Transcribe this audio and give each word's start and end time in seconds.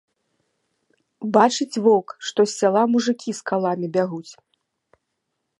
Бачыць 1.35 1.81
воўк, 1.87 2.09
што 2.29 2.39
з 2.49 2.57
сяла 2.63 2.83
мужыкі 2.97 3.31
з 3.41 3.47
каламі 3.53 3.87
бягуць. 3.99 4.29